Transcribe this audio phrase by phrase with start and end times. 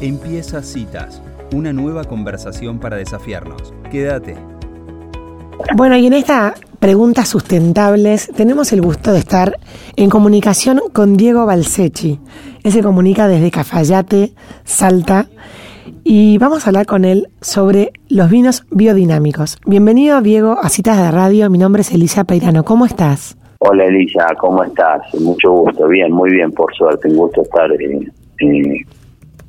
[0.00, 1.22] Empieza Citas,
[1.52, 3.74] una nueva conversación para desafiarnos.
[3.90, 4.34] Quédate.
[5.76, 9.58] Bueno, y en esta preguntas sustentables tenemos el gusto de estar
[9.96, 12.18] en comunicación con Diego Balsechi.
[12.64, 14.32] Él se comunica desde Cafayate,
[14.64, 15.26] Salta,
[16.02, 19.58] y vamos a hablar con él sobre los vinos biodinámicos.
[19.66, 21.50] Bienvenido, Diego, a Citas de Radio.
[21.50, 22.64] Mi nombre es Elisa Peirano.
[22.64, 23.36] ¿Cómo estás?
[23.58, 24.28] Hola, Elisa.
[24.38, 25.02] ¿Cómo estás?
[25.20, 25.86] Mucho gusto.
[25.88, 27.06] Bien, muy bien, por suerte.
[27.08, 28.10] Un gusto estar eh,
[28.40, 28.86] eh,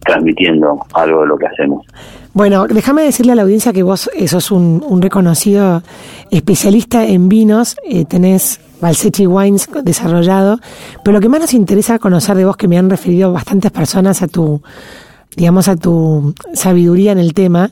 [0.05, 1.85] transmitiendo algo de lo que hacemos.
[2.33, 5.83] Bueno, déjame decirle a la audiencia que vos eh, sos un, un reconocido
[6.29, 10.59] especialista en vinos, eh, tenés Valsechi Wines desarrollado,
[11.03, 14.21] pero lo que más nos interesa conocer de vos, que me han referido bastantes personas
[14.21, 14.61] a tu,
[15.35, 17.71] digamos, a tu sabiduría en el tema,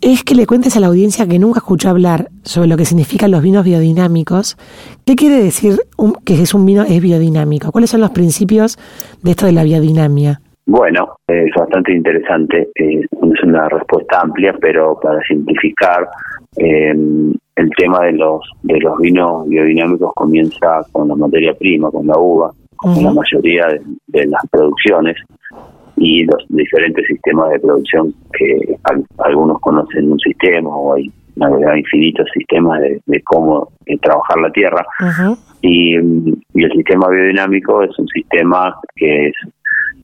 [0.00, 3.30] es que le cuentes a la audiencia que nunca escuchó hablar sobre lo que significan
[3.30, 4.56] los vinos biodinámicos.
[5.04, 5.82] ¿Qué quiere decir
[6.24, 7.70] que es un vino es biodinámico?
[7.70, 8.78] ¿Cuáles son los principios
[9.22, 10.40] de esto de la biodinamia?
[10.70, 12.68] Bueno, es bastante interesante.
[12.76, 16.08] Eh, es una respuesta amplia, pero para simplificar,
[16.58, 16.94] eh,
[17.56, 22.16] el tema de los de los vinos biodinámicos comienza con la materia prima, con la
[22.16, 23.66] uva, con la mayoría
[24.06, 25.16] de, las producciones
[25.96, 28.76] y los diferentes sistemas de producción que
[29.18, 31.12] algunos conocen un sistema o hay
[31.76, 34.86] infinitos sistemas de, cómo trabajar la tierra.
[35.62, 39.34] y, y, el sistema biodinámico es un sistema que es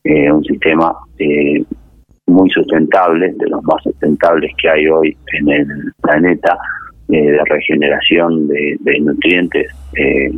[0.09, 1.65] eh, un sistema eh,
[2.27, 5.67] muy sustentable, de los más sustentables que hay hoy en el
[6.01, 6.57] planeta,
[7.09, 9.67] eh, de regeneración de, nutrientes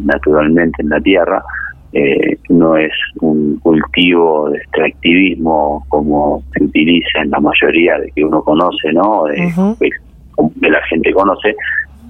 [0.04, 1.42] naturalmente en la tierra.
[2.48, 8.42] no es un cultivo de extractivismo como se utiliza en la mayoría de que uno
[8.42, 9.24] conoce, ¿no?
[9.24, 9.36] De,
[10.60, 11.54] que la gente conoce.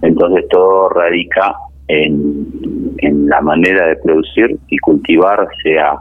[0.03, 1.55] Entonces todo radica
[1.89, 2.47] en,
[2.98, 5.98] en la manera de producir y cultivar, sea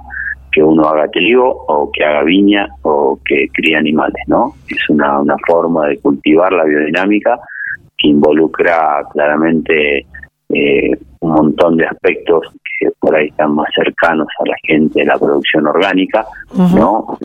[0.57, 4.55] que uno haga trigo o que haga viña o que críe animales, ¿no?
[4.67, 7.39] Es una, una forma de cultivar la biodinámica
[7.95, 10.07] que involucra claramente
[10.49, 12.47] eh, un montón de aspectos
[12.79, 16.25] que por ahí están más cercanos a la gente de la producción orgánica,
[16.75, 17.19] ¿no?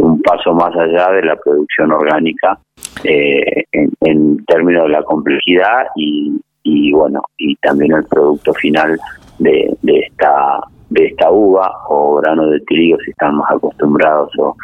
[0.00, 2.58] Un paso más allá de la producción orgánica
[3.04, 3.66] eh,
[4.00, 8.98] en, términos de la complejidad y, y bueno, y también el producto final
[9.38, 10.60] de, de esta
[10.94, 14.56] de esta uva o grano de trigo si están más acostumbrados o,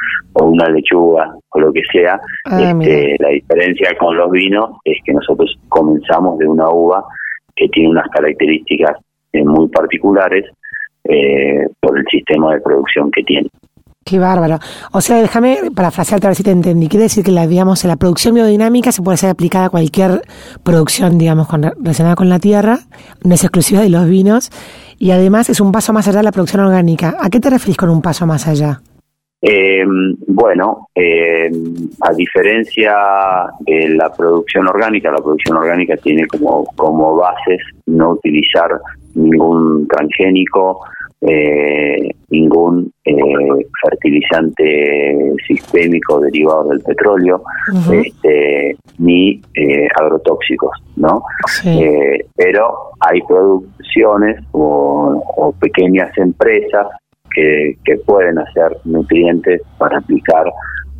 [0.43, 2.21] una lechuga o lo que sea.
[2.47, 7.05] Ah, este, la diferencia con los vinos es que nosotros comenzamos de una uva
[7.57, 8.97] que tiene unas características
[9.33, 10.47] eh, muy particulares
[11.05, 13.49] eh, por el sistema de producción que tiene.
[14.05, 14.59] Qué bárbaro.
[14.93, 16.89] O sea, déjame parafrasearte a ver si te entendí.
[16.89, 20.23] Quiere decir que la, digamos, la producción biodinámica se puede ser aplicada a cualquier
[20.63, 22.79] producción, digamos, relacionada con la tierra,
[23.23, 24.51] no es exclusiva de los vinos,
[25.01, 27.17] y además es un paso más allá de la producción orgánica.
[27.19, 28.83] ¿A qué te referís con un paso más allá?
[29.41, 29.83] Eh,
[30.29, 31.51] bueno, eh,
[32.03, 32.95] a diferencia
[33.61, 38.79] de la producción orgánica, la producción orgánica tiene como, como bases no utilizar
[39.15, 40.83] ningún transgénico,
[41.23, 43.15] eh, ningún eh,
[43.83, 47.43] fertilizante sistémico derivado del petróleo,
[47.93, 51.23] este, ni eh, agrotóxicos, ¿no?
[51.65, 56.87] Eh, pero hay producciones o, pequeñas empresas
[57.35, 60.45] que, que pueden hacer nutrientes para aplicar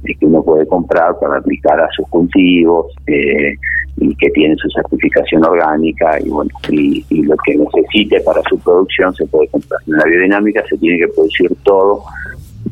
[0.03, 3.55] que uno puede comprar para aplicar a sus cultivos eh,
[4.01, 9.15] y que tienen su certificación orgánica y bueno y, lo que necesite para su producción
[9.15, 9.81] se puede comprar.
[9.87, 12.03] En la biodinámica se tiene que producir todo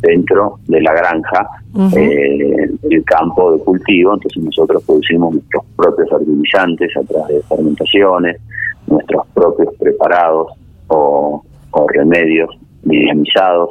[0.00, 1.48] dentro de la granja,
[1.96, 8.40] eh, el campo de cultivo, entonces nosotros producimos nuestros propios fertilizantes a través de fermentaciones,
[8.86, 10.52] nuestros propios preparados
[10.88, 12.50] o, o remedios
[12.82, 13.70] dinamizados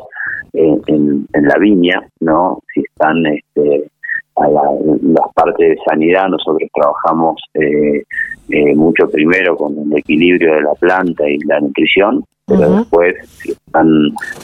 [0.54, 2.60] en, la viña, ¿no?
[2.74, 3.90] Si están este,
[4.38, 4.62] a la,
[5.02, 8.04] las partes de sanidad, nosotros trabajamos eh,
[8.50, 13.52] eh, mucho primero con el equilibrio de la planta y la nutrición, pero después, si
[13.52, 13.88] están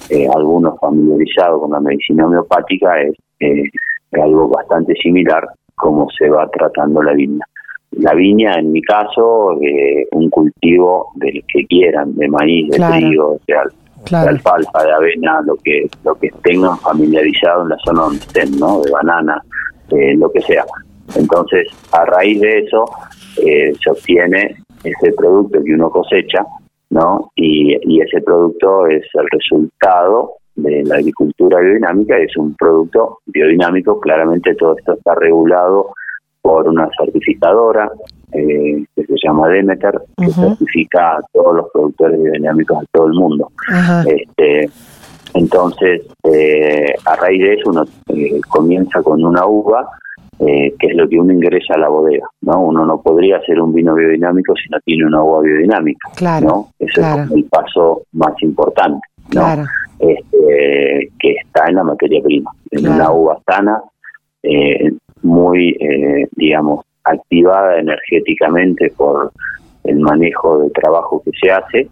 [0.10, 3.16] eh, algunos familiarizados con la medicina homeopática, es
[4.12, 7.46] algo bastante similar como se va tratando la viña.
[7.92, 9.58] La viña, en mi caso,
[10.12, 13.54] un cultivo del que quieran, de maíz, de trigo, de,
[14.10, 18.58] de alfalfa, de avena, lo que lo que tengan familiarizado en la zona donde estén,
[18.60, 18.82] ¿no?
[18.82, 19.42] De banana,
[20.18, 20.66] lo que sea.
[21.16, 22.86] Entonces, a raíz de eso,
[23.44, 26.46] eh, se obtiene ese producto que uno cosecha,
[26.90, 27.32] ¿no?
[27.36, 34.00] Y, y ese producto es el resultado de la agricultura biodinámica, es un producto biodinámico,
[34.00, 35.94] claramente todo esto está regulado
[36.42, 37.90] por una certificadora
[38.34, 43.14] eh, que se llama Demeter, que certifica a todos los productores biodinámicos de todo el
[43.14, 43.52] mundo.
[44.06, 44.70] Este,
[45.34, 49.88] Entonces, eh, a raíz de eso uno eh, comienza con una uva,
[50.40, 52.62] eh, que es lo que uno ingresa a la bodega, ¿no?
[52.62, 56.70] Uno no podría hacer un vino biodinámico si no tiene una uva biodinámica, claro, ¿no?
[56.80, 59.66] Eso es el paso más importante, ¿no?
[60.00, 63.82] Este, que está en la materia prima, en una uva sana,
[65.22, 65.78] muy,
[66.36, 69.32] digamos, activada energéticamente por
[69.84, 71.90] el manejo de trabajo que se hace.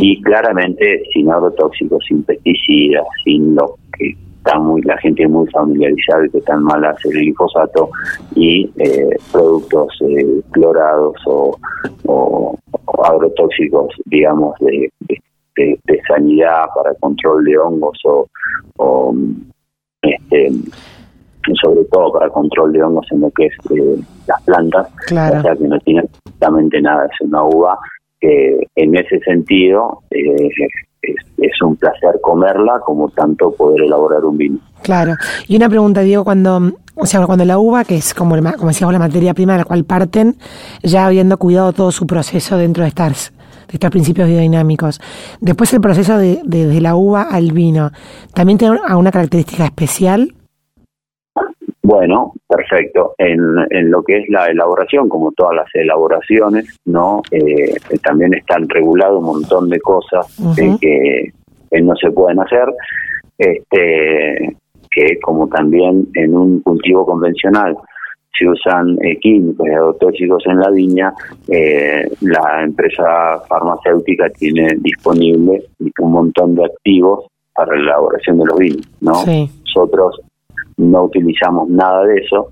[0.00, 6.26] Y claramente sin agrotóxicos, sin pesticidas, sin lo que está muy la gente muy familiarizada
[6.26, 7.90] y que tan mal hace el glifosato
[8.34, 11.56] y eh, productos eh, clorados o,
[13.04, 14.90] agrotóxicos, digamos, de,
[15.56, 18.26] de, sanidad para control de hongos o,
[18.78, 19.14] o
[20.02, 20.50] este,
[21.60, 25.56] sobre todo para control de hongos en lo que es eh, las plantas, o sea
[25.56, 27.78] que no tiene absolutamente nada, es una uva
[28.20, 30.48] que en ese sentido eh,
[31.02, 34.58] es, un placer comerla como tanto poder elaborar un vino.
[34.82, 35.14] Claro,
[35.48, 38.92] y una pregunta, Diego, cuando, o sea, cuando la uva, que es como, como decíamos
[38.92, 40.36] la materia prima de la cual parten,
[40.82, 43.32] ya habiendo cuidado todo su proceso dentro de estas
[43.68, 45.00] de estos principios biodinámicos.
[45.40, 47.90] Después el proceso de, de, la uva al vino,
[48.34, 50.34] ¿también tiene una característica especial?
[51.82, 53.14] Bueno, perfecto.
[53.18, 53.40] En,
[53.70, 59.18] en, lo que es la elaboración, como todas las elaboraciones, no eh, también están regulados
[59.18, 60.26] un montón de cosas
[60.56, 61.32] que,
[61.82, 62.66] no se pueden hacer,
[63.38, 64.56] este,
[64.90, 67.76] que como también en un cultivo convencional
[68.38, 71.12] se usan eh, químicos y agrotóxicos en la viña,
[71.48, 75.64] eh, la empresa farmacéutica tiene disponible
[75.98, 79.12] un montón de activos para la elaboración de los vinos, ¿no?
[79.64, 80.20] Nosotros
[80.76, 82.48] no utilizamos nada de eso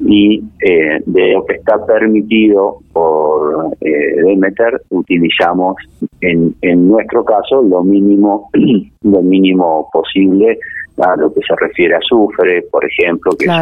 [0.00, 5.76] y eh, de lo que está permitido por eh, Demeter utilizamos
[6.22, 8.48] en, en nuestro caso lo mínimo
[9.02, 10.58] lo mínimo posible
[11.02, 13.52] a lo que se refiere a azufre por ejemplo que es,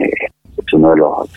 [0.00, 0.10] eh,
[0.58, 1.28] es, uno de los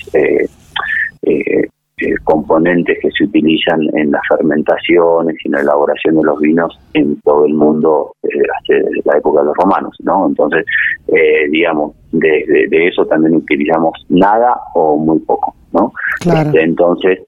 [2.02, 6.24] eh, eh eh, componentes que se utilizan en las fermentaciones y en la elaboración de
[6.24, 10.28] los vinos en todo el mundo desde la época de los romanos, ¿no?
[10.28, 10.66] Entonces,
[11.08, 15.92] eh, digamos, de, eso también utilizamos nada o muy poco, ¿no?
[16.26, 17.20] Este, entonces,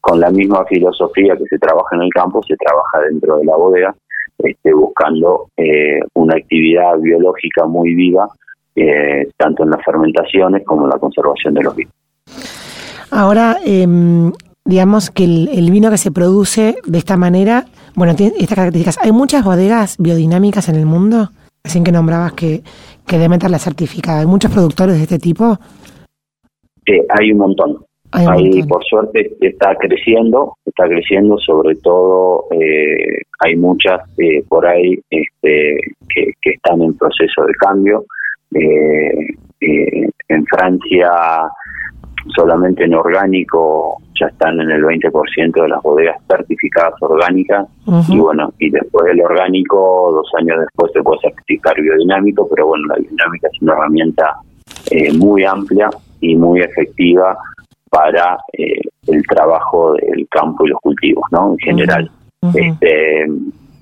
[0.00, 3.56] con la misma filosofía que se trabaja en el campo, se trabaja dentro de la
[3.56, 3.94] bodega,
[4.38, 8.28] este, buscando eh, una actividad biológica muy viva,
[9.36, 11.97] tanto en las fermentaciones como en la conservación de los vinos.
[13.10, 14.32] Ahora, em,
[14.64, 17.64] digamos que el, vino que se produce de esta manera,
[17.94, 18.98] bueno, tiene estas características.
[19.02, 21.30] ¿Hay muchas bodegas biodinámicas en el mundo?
[21.64, 22.62] Así que nombrabas que,
[23.06, 24.20] que Demeter la certificada.
[24.20, 25.58] ¿Hay muchos productores de este tipo?
[26.86, 27.78] Eh, hay un montón.
[28.10, 34.98] Hay por suerte, está creciendo, está creciendo, sobre todo eh, hay muchas eh, por ahí
[35.10, 35.76] este,
[36.08, 38.06] que, que, están en proceso de cambio.
[40.30, 41.10] en Francia
[42.34, 47.66] solamente en orgánico ya están en el 20% de las bodegas certificadas orgánicas.
[48.08, 52.86] Y bueno, y después del orgánico, dos años después se puede certificar biodinámico, pero bueno,
[52.88, 54.34] la biodinámica es una herramienta
[54.90, 55.90] eh, muy amplia
[56.20, 57.36] y muy efectiva
[57.90, 61.52] para eh, el trabajo del campo y los cultivos, ¿no?
[61.52, 62.10] En general.
[62.54, 63.26] este,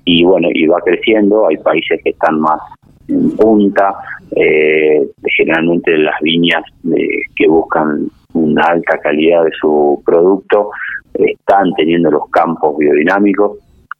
[0.05, 2.59] y bueno, y va creciendo, hay países que están más
[3.07, 3.95] en punta,
[4.35, 5.07] eh,
[5.37, 6.63] generalmente las viñas
[7.35, 10.69] que buscan una alta calidad de su producto,
[11.13, 13.57] están teniendo los campos biodinámicos,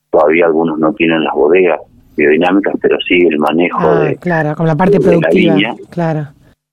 [0.09, 1.79] todavía algunos no tienen las bodegas
[2.15, 6.27] biodinámicas, pero sí el manejo ah, de, claro, con la parte productiva, la claro.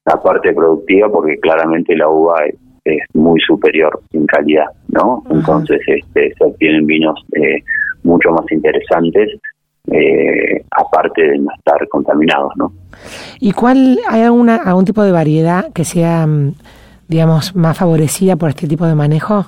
[0.06, 2.54] La parte productiva, porque claramente la uva es,
[3.14, 5.22] muy superior en calidad, ¿no?
[5.30, 7.62] Entonces este, se obtienen vinos eh,
[8.02, 9.40] mucho más interesantes
[9.90, 12.72] eh, aparte de no estar contaminados, ¿no?
[13.40, 16.54] ¿Y cuál hay alguna algún tipo de variedad que sea mm,
[17.14, 19.46] digamos, más favorecida por este tipo de manejo?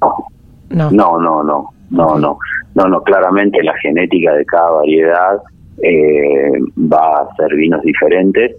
[0.00, 2.38] No, no, no, no, no, no,
[2.74, 5.40] no, no, claramente la genética de cada variedad
[5.84, 6.50] eh,
[6.92, 8.56] va a ser vinos diferentes,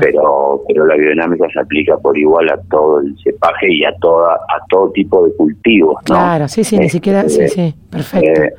[0.00, 4.34] pero pero la biodinámica se aplica por igual a todo el cepaje y a toda
[4.34, 6.14] a todo tipo de cultivos, ¿no?
[6.14, 8.42] Claro, sí, sí, ni siquiera, sí, este, sí, perfecto.
[8.42, 8.54] Eh,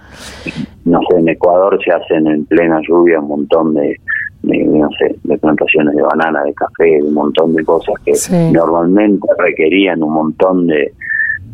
[0.83, 3.95] no sé, en Ecuador se hacen en plena lluvia un montón de
[4.43, 8.13] de, no sé, de plantaciones de banana, de café, de un montón de cosas que
[8.51, 10.91] normalmente requerían un montón de,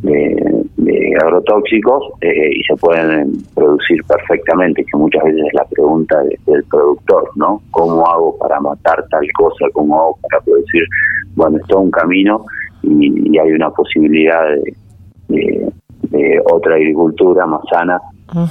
[0.04, 6.64] de, agrotóxicos eh, y se pueden producir perfectamente, que muchas veces es la pregunta del
[6.70, 7.62] productor, ¿no?
[7.72, 9.66] ¿Cómo hago para matar tal cosa?
[9.74, 10.84] ¿Cómo hago para producir?
[11.36, 12.46] Bueno, es todo un camino
[12.84, 14.46] y, hay una posibilidad
[15.28, 15.72] de,
[16.10, 18.00] de, otra agricultura más sana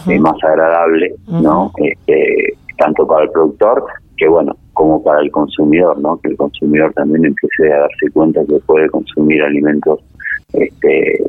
[0.07, 1.73] eh, más agradable, ¿no?
[1.77, 3.85] Este, tanto para el productor
[4.17, 6.19] que bueno, como para el consumidor, ¿no?
[6.19, 10.01] Que el consumidor también empiece a darse cuenta que puede consumir alimentos,
[10.53, 11.21] este,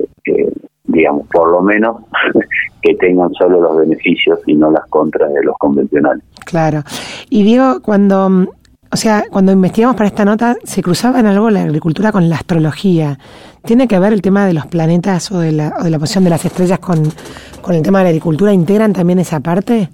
[0.85, 1.97] digamos, por lo menos
[2.81, 6.23] que tengan solo los beneficios y no las contras de los convencionales.
[6.45, 6.83] Claro.
[7.29, 8.47] Y Diego, cuando
[8.91, 12.37] o sea, cuando investigamos para esta nota, se cruzaba en algo la agricultura con la
[12.37, 13.19] astrología.
[13.63, 16.23] ¿Tiene que ver el tema de los planetas o de la, o de la posición
[16.23, 18.53] de las estrellas con, el tema de la agricultura?
[18.53, 19.89] ¿Integran también esa parte?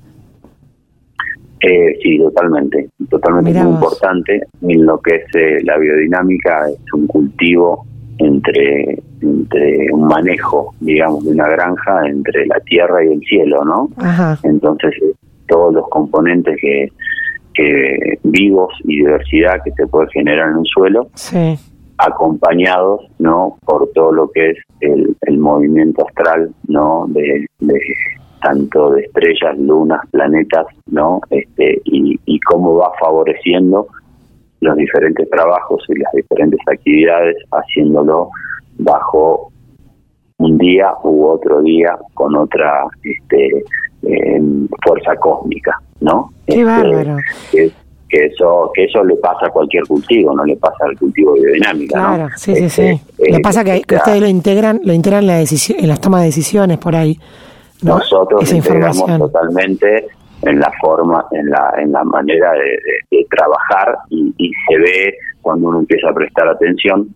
[1.61, 2.89] Eh, sí, totalmente.
[3.09, 4.41] Totalmente muy importante.
[4.61, 7.85] En lo que es eh, la biodinámica, es un cultivo
[8.17, 13.89] entre, entre un manejo, digamos, de una granja entre la tierra y el cielo, ¿no?
[13.97, 14.37] Ajá.
[14.43, 15.13] Entonces, eh,
[15.47, 16.89] todos los componentes que
[17.53, 21.09] que vivos y diversidad que se puede generar en un suelo,
[21.97, 27.45] acompañados no por todo lo que es el, movimiento astral no de,
[28.41, 33.87] tanto de estrellas, lunas, planetas, no este y, y cómo va favoreciendo
[34.61, 38.29] los diferentes trabajos y las diferentes actividades, haciéndolo
[38.77, 39.51] bajo
[40.37, 43.63] un día u otro día con otra este,
[44.83, 46.31] fuerza cósmica, ¿no?
[46.47, 47.17] Qué este, bárbaro.
[47.51, 47.71] Que,
[48.09, 51.93] eso que eso le pasa a cualquier cultivo, no le pasa al cultivo biodinámico.
[51.93, 53.01] Claro, sí, sí, sí.
[53.17, 56.21] Este, le pasa que, que, ustedes lo integran, lo integran en la en las tomas
[56.21, 57.17] de decisiones por ahí.
[57.81, 60.07] Nosotros Esa integramos totalmente
[60.43, 65.79] en la forma, en la, en la manera de, trabajar y, se ve cuando uno
[65.79, 67.07] empieza a prestar atención,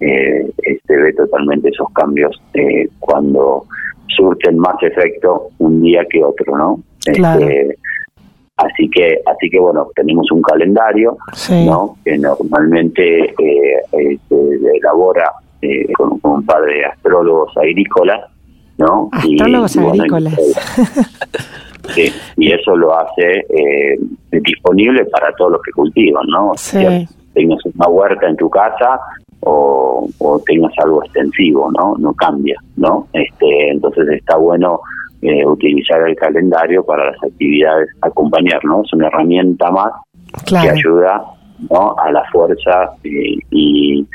[0.00, 0.50] eh,
[0.86, 3.64] se ve totalmente esos cambios eh, cuando
[4.16, 6.80] surten más efecto un día que otro, ¿no?
[7.06, 7.76] Este,
[8.56, 11.16] así que, así que bueno, tenemos un calendario,
[11.50, 11.96] ¿no?
[12.04, 18.30] Que normalmente eh, eh, se elabora eh, con, un par de astrólogos agrícolas,
[18.78, 19.08] ¿no?
[19.12, 20.34] Astrólogos agrícolas.
[21.94, 23.44] sí, y eso lo hace
[24.30, 26.52] disponible para todos los que cultivan, ¿no?
[26.56, 27.06] Sí.
[27.34, 29.00] tengas una huerta en tu casa,
[29.46, 31.94] o, tengas algo extensivo, ¿no?
[31.98, 33.06] No cambia, ¿no?
[33.12, 34.80] Este, entonces está bueno
[35.22, 38.82] eh, utilizar el calendario para las actividades, acompañar, ¿no?
[38.82, 39.92] Es una herramienta más
[40.46, 41.24] que ayuda,
[41.70, 41.94] ¿no?
[41.98, 44.06] A la fuerza eh, y,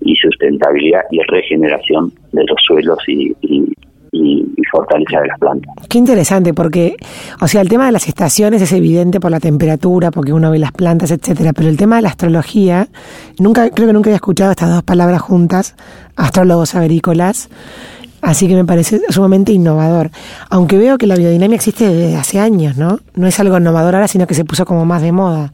[0.00, 3.72] y sustentabilidad y regeneración de los suelos y, y,
[4.74, 5.74] fortaleza de las plantas.
[5.88, 6.96] Qué interesante, porque,
[7.40, 10.58] o sea, el tema de las estaciones es evidente por la temperatura, porque uno ve
[10.58, 12.88] las plantas, etcétera, pero el tema de la astrología,
[13.38, 15.76] nunca, creo que nunca había escuchado estas dos palabras juntas,
[16.16, 17.48] astrólogos agrícolas,
[18.20, 20.10] así que me parece sumamente innovador.
[20.50, 22.98] Aunque veo que la biodinámica existe desde hace años, ¿no?
[23.14, 25.52] No es algo innovador ahora, sino que se puso como más de moda.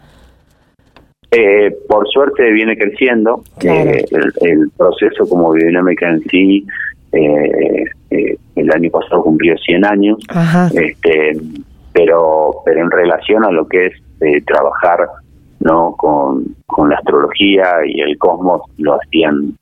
[1.33, 3.45] Eh, por suerte viene creciendo.
[3.61, 6.67] Eh, el, el, proceso como biodinámica en sí
[7.13, 10.19] eh, eh, el año pasado cumplió 100 años,
[10.75, 11.41] este
[11.93, 15.09] pero pero en relación a lo que es eh, trabajar
[15.61, 19.55] no con, con la astrología y el cosmos lo hacían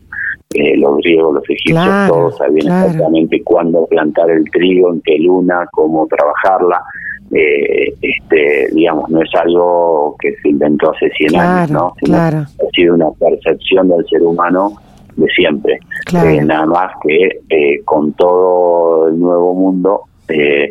[0.55, 5.69] eh, los griegos, los egipcios, todos sabían exactamente cuándo plantar el trigo, en qué luna,
[5.73, 6.83] cómo trabajarla.
[7.31, 12.39] Eh, este digamos no es algo que se inventó hace 100 años no claro.
[12.39, 14.73] ha sido una percepción del ser humano
[15.19, 15.79] de siempre.
[16.13, 20.71] Eh, nada más que eh, con todo el nuevo mundo eh,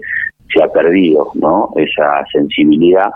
[0.51, 1.69] se ha perdido ¿no?
[1.75, 3.11] esa sensibilidad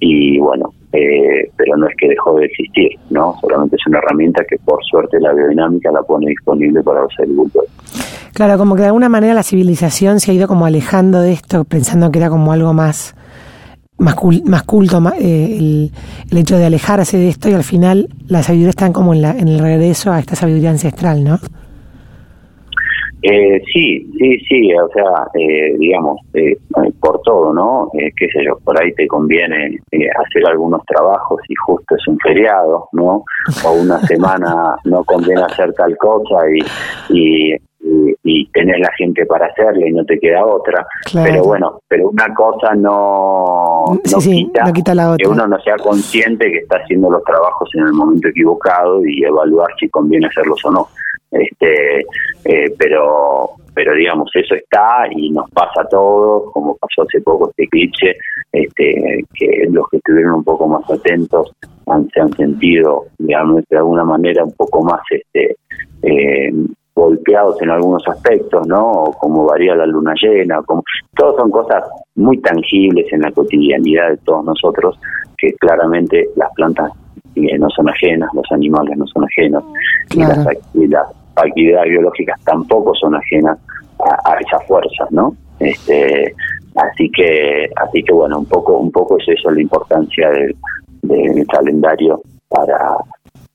[0.00, 3.36] y bueno, pero no es que dejó de existir, ¿no?
[3.40, 7.70] solamente es una herramienta que por suerte la biodinámica la pone disponible para los agricultores.
[8.34, 11.64] Claro, como que de alguna manera la civilización se ha ido como alejando de esto,
[11.64, 13.14] pensando que era como algo más
[14.02, 15.90] más, más culto eh, el,
[16.30, 19.30] el, hecho de alejarse de esto y al final la sabiduría está como en, la,
[19.30, 21.38] en el regreso a esta sabiduría ancestral, ¿no?
[23.24, 26.56] Eh, sí, sí, sí, o sea, eh, digamos, eh,
[26.98, 27.88] por todo, ¿no?
[27.94, 32.08] Eh, qué sé yo, por ahí te conviene eh, hacer algunos trabajos y justo es
[32.08, 33.24] un feriado, ¿no?
[33.64, 37.56] O una semana no conviene hacer tal cosa y, y
[38.24, 40.86] y, tenés la gente para hacerle y no te queda otra.
[41.12, 45.24] Pero bueno, pero una cosa no, no, quita, la otra.
[45.24, 49.24] que uno no sea consciente que está haciendo los trabajos en el momento equivocado y
[49.24, 50.88] evaluar si conviene hacerlos o no.
[51.30, 52.00] Este,
[52.44, 57.48] eh, pero pero digamos eso está y nos pasa a todos como pasó hace poco
[57.48, 58.16] este eclipse
[58.52, 61.52] este que los que estuvieron un poco más atentos
[61.86, 65.56] han, se han sentido digamos de alguna manera un poco más este
[66.02, 66.52] eh,
[67.02, 69.12] golpeados en algunos aspectos, ¿no?
[69.18, 70.82] como varía la luna llena, como
[71.16, 71.82] todas son cosas
[72.14, 74.98] muy tangibles en la cotidianidad de todos nosotros,
[75.36, 76.92] que claramente las plantas
[77.34, 79.64] eh, no son ajenas, los animales no son ajenos,
[80.14, 80.20] y,
[80.86, 83.58] las, actividades biológicas tampoco son ajenas
[83.98, 85.34] a, esas fuerzas, ¿no?
[85.58, 86.34] Este,
[86.76, 90.56] así que así que bueno un poco un poco es eso la importancia del,
[91.02, 92.96] del calendario para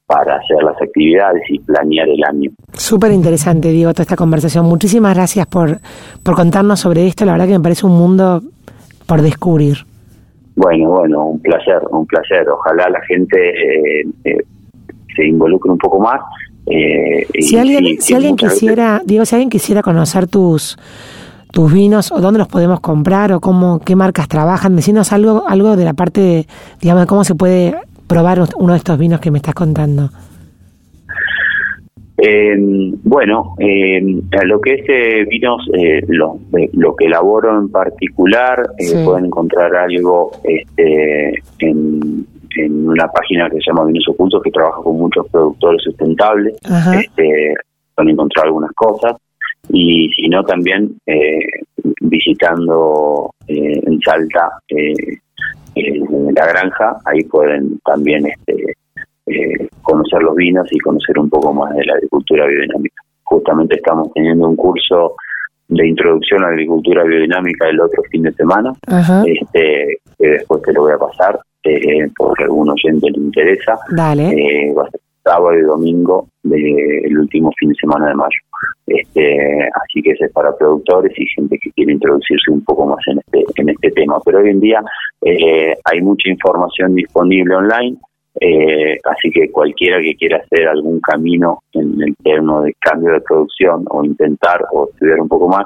[0.07, 2.51] para hacer las actividades y planear el año.
[2.73, 4.65] Súper interesante, Diego, toda esta conversación.
[4.65, 5.79] Muchísimas gracias por,
[6.23, 7.25] por contarnos sobre esto.
[7.25, 8.41] La verdad que me parece un mundo
[9.05, 9.79] por descubrir.
[10.55, 12.47] Bueno, bueno, un placer, un placer.
[12.49, 14.37] Ojalá la gente eh, eh,
[15.13, 16.21] se involucre un poco más.
[16.65, 20.77] Eh, si alguien, si alguien quisiera, Diego, si alguien quisiera conocer tus
[21.51, 25.75] tus vinos o dónde los podemos comprar o cómo qué marcas trabajan, decinos algo algo
[25.75, 26.47] de la parte de,
[26.81, 27.73] digamos de cómo se puede
[28.07, 30.09] probar uno de estos vinos que me estás contando?
[32.19, 32.55] Eh,
[33.03, 34.01] bueno, eh,
[34.43, 38.71] lo que es eh, vinos, eh, lo, eh, lo que elaboro en particular,
[39.05, 44.81] pueden encontrar algo este, en, en, una página que se llama Vinos Ocultos, que trabaja
[44.81, 46.55] con muchos productores sustentables.
[46.99, 47.53] Este,
[47.93, 49.15] pueden encontrar algunas cosas.
[49.69, 50.97] Y si no, también
[52.01, 54.49] visitando en Salta
[55.85, 58.75] en la granja, ahí pueden también este,
[59.27, 63.01] eh, conocer los vinos y conocer un poco más de la agricultura biodinámica.
[63.23, 65.15] Justamente estamos teniendo un curso
[65.67, 68.71] de introducción a la agricultura biodinámica el otro fin de semana,
[69.25, 73.77] este que después te lo voy a pasar, eh, porque a algún oyente le interesa.
[73.91, 74.29] Dale.
[74.29, 78.39] Eh, va a ser sábado y domingo del último fin de semana de mayo.
[78.87, 82.99] Este, así que ese es para productores y gente que quiere introducirse un poco más
[83.07, 84.19] en este en este tema.
[84.25, 84.81] Pero hoy en día
[85.21, 87.97] eh, hay mucha información disponible online,
[88.39, 93.21] eh, así que cualquiera que quiera hacer algún camino en el termo de cambio de
[93.21, 95.65] producción o intentar o estudiar un poco más,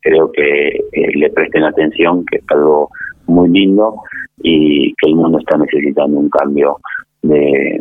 [0.00, 2.90] creo que eh, le presten atención, que es algo
[3.26, 3.96] muy lindo
[4.42, 6.78] y que el mundo está necesitando un cambio
[7.22, 7.80] de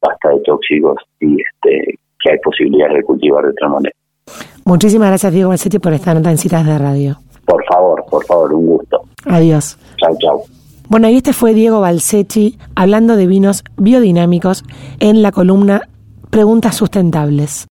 [0.00, 3.94] basta de tóxicos y este que hay posibilidades de cultivar de otra manera.
[4.64, 7.16] Muchísimas gracias, Diego Balsetti, por esta nota en Citas de Radio.
[7.46, 9.00] Por favor, por favor, un gusto.
[9.26, 9.78] Adiós.
[9.96, 10.42] Chao, chao.
[10.88, 14.64] Bueno, y este fue Diego Balsetti hablando de vinos biodinámicos
[14.98, 15.82] en la columna
[16.30, 17.69] Preguntas Sustentables.